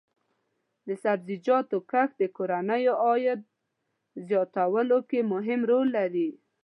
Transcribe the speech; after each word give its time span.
د 0.87 0.89
سبزیجاتو 1.03 1.77
کښت 1.91 2.13
د 2.19 2.23
کورنیو 2.35 2.93
عاید 3.05 3.41
زیاتولو 4.27 4.97
کې 5.09 5.19
مهم 5.33 5.59
رول 5.69 5.87
لري. 5.97 6.29